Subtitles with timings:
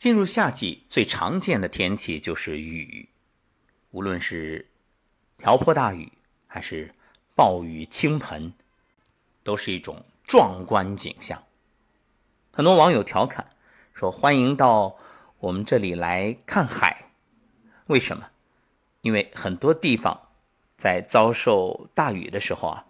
[0.00, 3.10] 进入夏季，最常见的天气就是雨，
[3.90, 4.70] 无论是
[5.36, 6.10] 瓢泼大雨
[6.46, 6.94] 还是
[7.36, 8.54] 暴雨倾盆，
[9.42, 11.44] 都是一种壮观景象。
[12.50, 13.54] 很多网友调侃
[13.92, 14.96] 说：“欢迎到
[15.40, 17.10] 我们这里来看海。”
[17.88, 18.30] 为什么？
[19.02, 20.28] 因为很多地方
[20.78, 22.86] 在遭受大雨的时候啊，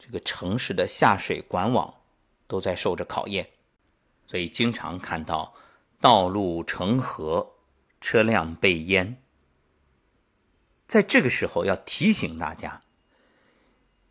[0.00, 2.00] 这个城市的下水管网
[2.48, 3.50] 都在受着考验，
[4.26, 5.54] 所以经常看到
[6.00, 7.56] 道路成河，
[8.00, 9.22] 车辆被淹。
[10.86, 12.84] 在这个时候要提醒大家，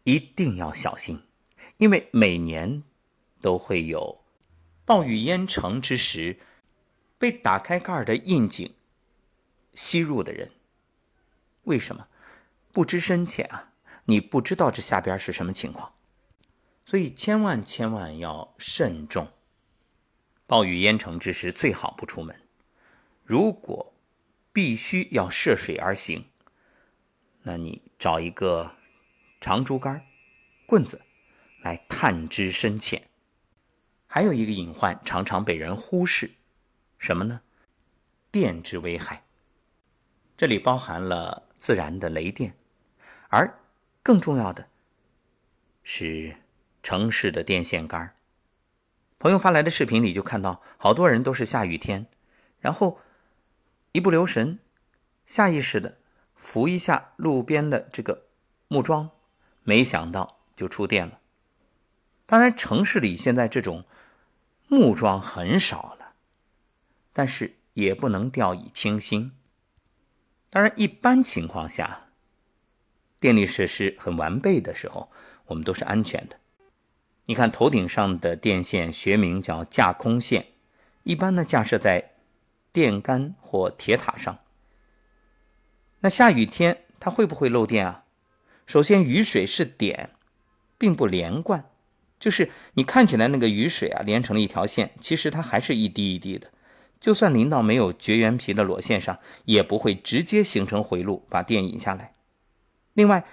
[0.04, 1.24] 一定要小心，
[1.78, 2.84] 因为每年
[3.42, 4.24] 都会有。
[4.86, 6.38] 暴雨淹城之时，
[7.18, 8.76] 被打开盖的窨井
[9.74, 10.52] 吸入的人，
[11.64, 12.08] 为什么
[12.72, 13.74] 不知深浅啊？
[14.06, 15.94] 你不知道这下边是什么情况，
[16.86, 19.32] 所以千万千万要慎重。
[20.50, 22.42] 暴雨淹城之时，最好不出门。
[23.24, 23.94] 如果
[24.52, 26.26] 必须要涉水而行，
[27.44, 28.72] 那你找一个
[29.40, 30.08] 长竹竿、
[30.66, 31.04] 棍子
[31.62, 33.04] 来探知深浅。
[34.08, 36.32] 还有一个隐患常常被人忽视，
[36.98, 37.42] 什么呢？
[38.32, 39.26] 电之危害。
[40.36, 42.56] 这里包含了自然的雷电，
[43.28, 43.60] 而
[44.02, 44.68] 更重要的
[45.84, 46.38] 是
[46.82, 48.16] 城市的电线杆。
[49.20, 52.08] 朋友发来的视频里就看到，好多人都是下雨天，
[52.62, 53.00] 然后
[53.92, 54.60] 一不留神，
[55.26, 55.98] 下意识的
[56.34, 58.28] 扶一下路边的这个
[58.70, 59.10] 木桩，
[59.64, 61.20] 没想到就触电了。
[62.26, 63.84] 当然，城市里现在这种
[64.70, 66.14] 木桩很少了，
[67.12, 69.34] 但是也不能掉以轻心。
[70.50, 72.08] 当然，一般情况下，
[73.20, 75.12] 电力设施很完备的时候，
[75.48, 76.40] 我们都是安全的。
[77.30, 80.48] 你看，头顶上的电线学名叫架空线，
[81.04, 82.14] 一般呢架设在
[82.72, 84.40] 电杆或铁塔上。
[86.00, 88.06] 那下雨天它会不会漏电啊？
[88.66, 90.10] 首先，雨水是点，
[90.80, 91.70] 并不连贯。
[92.20, 96.50] 就是你看起来那个雨水啊，连成了一条线，其实它还是一滴一滴的。
[97.00, 102.16] 就算淋到没有绝缘皮的裸线上，也不会直接形成回路把电引下来。
[102.94, 103.24] 另外，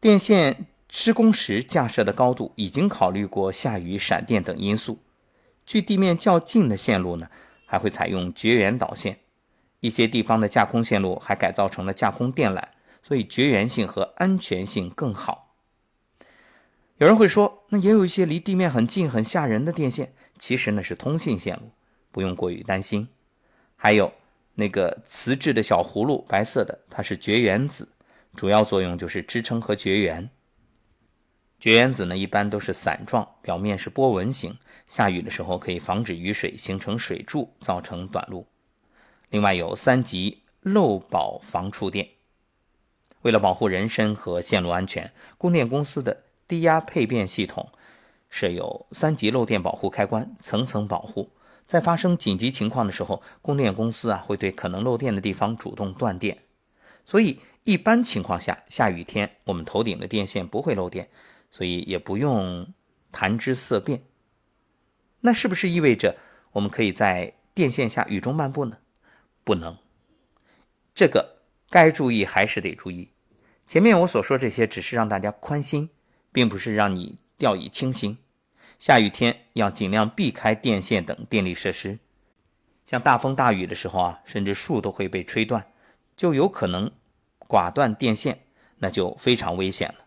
[0.00, 4.98] 电线施工时架设的高度已经考虑过下雨、闪电等因素。
[5.64, 7.28] 距地面较近的线路呢，
[7.64, 9.20] 还会采用绝缘导线。
[9.78, 12.64] 一些地方的架空线路还改造成了架空电缆，
[13.02, 15.54] 所以绝缘性和安全性更好。
[16.98, 21.70] 有人会说，那也有一些离地面很近、很吓人的电线，其实那是通信线路，
[22.10, 23.08] 不用过于担心。
[23.76, 24.12] 还有
[24.56, 27.90] 那个瓷质的小葫芦，白色的，它是绝缘子，
[28.34, 30.28] 主要作用就是支撑和绝缘。
[31.60, 38.46] 绝缘子呢，一般都是伞状，表面是波纹形，下雨的时候可以防止雨水形成水柱，造成短路。
[39.28, 42.08] 另外有三级漏保防触电，
[43.22, 46.24] 为了保护人身和线路安全，供电公司的。
[46.48, 47.70] 低压配变系统
[48.28, 51.30] 设有三级漏电保护开关，层层保护。
[51.64, 56.38] 在发生紧急情况的时候，供电公司啊会对可能漏电的地方主动断电。
[57.06, 61.08] 所以一般情况下，下雨天我们头顶的电线不会漏电，
[61.50, 62.72] 所以也不用
[63.12, 64.02] 谈之色变。
[65.20, 66.16] 那是不是意味着
[66.52, 68.78] 我们可以在电线下雨中漫步呢？
[69.44, 69.78] 不能。
[70.94, 73.10] 这个该注意还是得注意。
[73.66, 75.90] 前面我所说这些，只是让大家宽心。
[76.32, 78.18] 并不是让你掉以轻心，
[78.78, 81.98] 下雨天要尽量避开电线等电力设施。
[82.86, 85.72] 像大风大雨的时候啊，甚至树都会被吹断，
[86.14, 86.92] 就有可能
[87.38, 88.44] 刮断电线，
[88.78, 89.99] 那就非常危险了。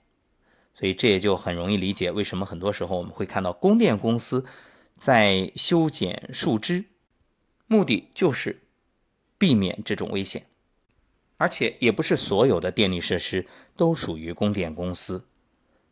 [0.73, 4.45] 所以这也就很容易理解为什么很多时候我们会看到供电公司
[4.97, 6.85] 在修剪树枝，
[7.67, 8.61] 目的就是
[9.37, 10.47] 避免这种危险。
[11.37, 13.45] 而且也不是所有的电力设施
[13.75, 15.25] 都属于供电公司。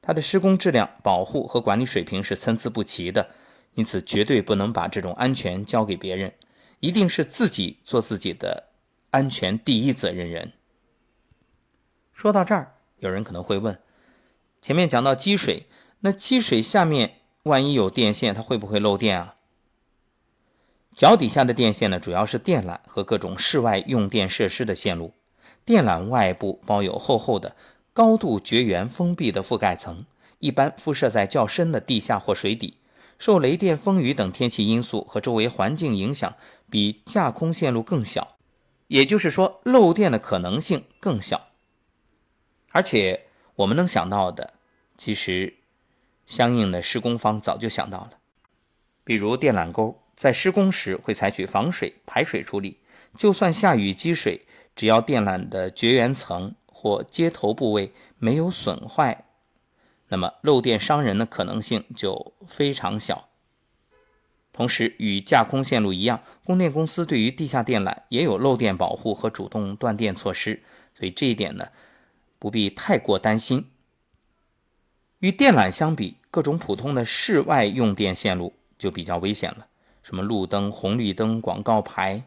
[0.01, 3.31] 它的施工质量、保护和管理水平是参差不齐的，
[3.73, 6.35] 因此绝对不能把这种安全交给别人，
[6.79, 8.69] 一定是自己做自己的
[9.09, 10.53] 安全第一责任人。
[12.13, 13.77] 说到这儿，有人可能会问：
[14.61, 15.66] 前面讲到积水，
[16.02, 19.35] 那积水下面万一有电线，它会不会漏电啊？
[20.96, 25.13] 脚底下的电线呢，主要是电缆和各种室外用电设施的线路，
[25.66, 27.55] 电缆外部包有厚厚的。
[27.93, 30.05] 高度绝缘封闭的覆盖层，
[30.40, 32.78] 一般辐射在较深的地下或水底，
[33.17, 36.35] 受雷电、风雨等天气因素和周围环境影响，
[36.69, 38.37] 比架空线路更小，
[38.87, 41.49] 也就是说漏电的可能性更小。
[42.72, 43.25] 而且
[43.55, 44.53] 我们能想到的，
[44.97, 45.55] 其实
[46.25, 48.11] 相应的施工方早就想到了，
[49.03, 52.77] 比如电缆沟在施工时会采取防水排水处理。
[53.17, 59.25] 就算下雨积水，只要电缆的绝缘层或接头部位没有损坏，
[60.07, 63.27] 那么漏电伤人的可能性就非常小。
[64.53, 70.61] 同时，与架空线路一样，供电公司对于地下电缆也有漏电保护和主动断电措施，
[70.97, 71.67] 所以这一点呢，
[72.41, 73.70] 不必太过担心。
[75.20, 79.67] 与电缆相比，各种普通的室外用电线路就比较危险了。
[80.02, 82.23] 什么路灯、红绿灯、广告牌，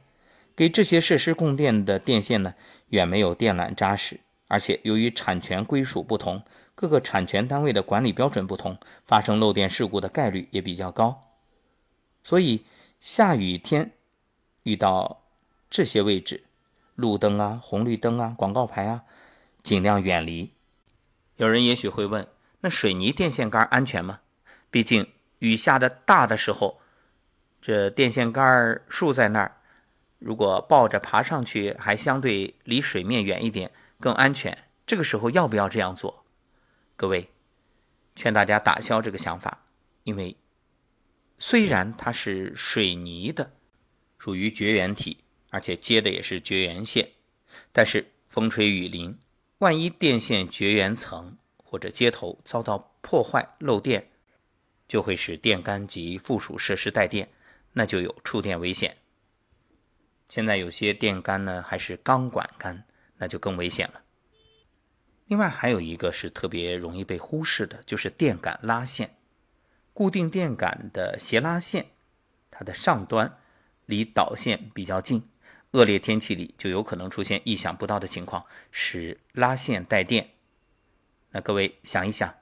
[0.54, 2.54] 给这些设施供电的电线呢，
[2.90, 4.20] 远没有电缆扎实。
[4.46, 6.44] 而且由于产权归属不同，
[6.76, 11.22] 各个产权单位的管理标准不同，发生漏电事故的概率也比较高。
[12.22, 12.64] 所以
[13.00, 13.90] 下雨天
[14.62, 15.24] 遇到
[15.68, 16.44] 这些位置，
[16.94, 19.02] 路灯啊、红绿灯啊、广告牌啊，
[19.64, 20.54] 尽量远离。
[21.34, 22.28] 有人也许会问。
[22.60, 24.20] 那水泥电线杆安全吗？
[24.70, 26.80] 毕竟雨下的大的时候，
[27.60, 29.60] 这电线杆竖在那儿，
[30.18, 33.70] 如果抱着爬上去，还相对离水面远一点
[34.00, 34.66] 更安全。
[34.86, 36.24] 这个时候要不要这样做？
[36.96, 37.28] 各位，
[38.16, 39.66] 劝大家打消这个想法，
[40.04, 40.36] 因为
[41.38, 43.52] 虽然它是水泥的，
[44.16, 47.10] 属于绝缘体，而且接的也是绝缘线，
[47.72, 49.18] 但是风吹雨淋，
[49.64, 51.38] 万一电线绝缘层。
[51.66, 54.12] 或者接头遭到破坏漏电，
[54.86, 57.30] 就会使电杆及附属设施带电，
[57.72, 58.98] 那就有触电危险。
[60.28, 62.84] 现在有些电杆呢还是钢管杆，
[63.16, 64.02] 那就更危险了。
[65.26, 69.16] 另外还有一个是特别容易被忽视的，就是电杆拉线。
[69.92, 71.86] 固定电杆的斜拉线，
[72.52, 73.36] 它的上端
[73.84, 75.28] 离导线比较近，
[75.74, 80.30] 恶劣天气里就有可能出现意想不到的情况，使拉线带电。
[81.30, 82.36] 那各位想一想，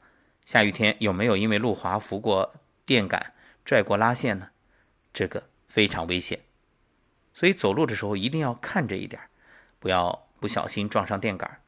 [0.44, 3.32] 下雨天有没有因为路滑扶过电杆、
[3.64, 4.50] 拽过拉线呢？
[5.14, 6.40] 这个非常危险，
[7.32, 9.22] 所以走路的时候一定要看着一点，
[9.78, 11.62] 不要不小心撞上电杆。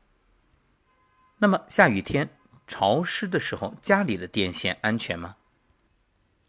[1.39, 2.29] 那么下雨天
[2.67, 5.37] 潮湿的时候，家里的电线安全吗？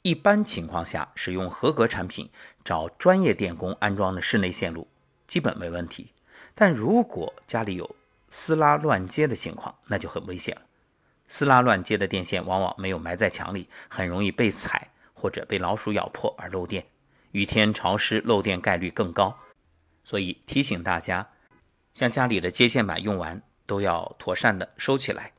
[0.02, 2.30] 一般情况下，使用合格产品，
[2.66, 4.90] 找专业电工安装的室内线路，
[5.28, 6.14] 基本没问题。
[6.54, 7.96] 但如果家里有
[8.30, 10.62] 撕拉乱接的情况，那就很危险了。
[11.28, 16.86] 撕拉乱接的电线往往没有埋在墙里，很容易被踩或者被老鼠咬破而漏电。
[17.32, 19.40] 雨天潮湿，漏电概率更高。
[20.04, 21.32] 所以提醒大家，
[21.94, 25.34] 像家里的接线板用完都要妥善的收起来。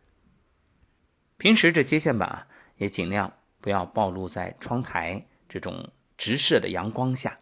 [1.39, 7.39] 平时这接线板啊也尽量不要暴露在窗台这种直射的阳光下。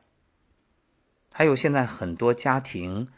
[1.37, 3.09] 还有现在很多家庭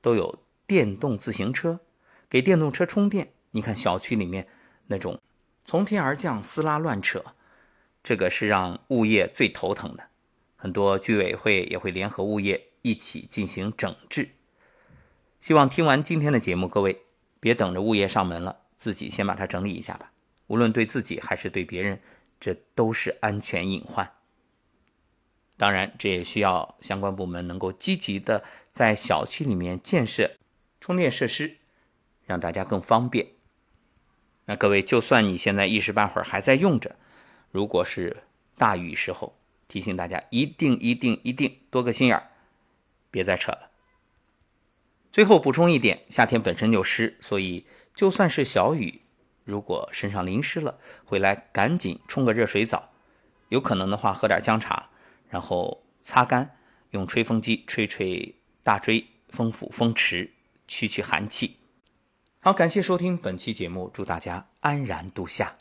[0.00, 1.80] 都有电动自行车，
[2.26, 3.32] 给电动车充电。
[3.50, 4.48] 你看小区里面。
[4.88, 5.20] 那种
[5.64, 7.34] 从天而降、撕拉乱扯，
[8.04, 10.10] 这个是让物业最头疼的。
[10.54, 14.30] 很多居委会也会联合物业一起进行整治。
[15.40, 17.02] 希望听完今天的节目，各位
[17.40, 20.12] 别等着物业上门了，自己先把它整理一下吧。
[20.46, 22.00] 无论对自己还是对别人，
[22.38, 24.12] 这都是安全隐患。
[25.56, 30.32] 当然，这也需要相关部门能够积极的在小区里面建设
[30.80, 31.56] 充电设施，
[32.24, 33.28] 让大家更方便。
[34.44, 36.96] 那各位，就算你现在一时半会儿还在用着，
[37.50, 38.22] 如果是
[38.58, 39.36] 大雨时候，
[39.66, 42.30] 提醒大家一定一定一定多个心眼儿，
[43.10, 43.70] 别再扯了。
[45.10, 49.00] 最后补充一点，夏天本身就湿，所以就算是小雨，
[49.44, 52.92] 如果身上淋湿了，回来赶紧冲个热水澡，
[53.48, 54.90] 有可能的话喝点姜茶，
[55.28, 56.56] 然后擦干，
[56.90, 60.32] 用吹风机吹吹大椎、风府、风池，
[60.66, 61.56] 驱驱寒气。
[62.40, 65.56] 好，感谢收听本期节目，祝大家安然度夏。